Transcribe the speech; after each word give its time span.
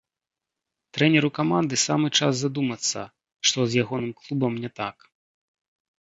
Трэнеру 0.97 1.29
каманды 1.39 1.75
самы 1.87 2.07
час 2.19 2.33
задумацца, 2.41 2.99
што 3.51 3.59
з 3.67 3.71
ягоным 3.85 4.11
клубам 4.23 4.53
не 4.65 4.69
так. 4.81 4.97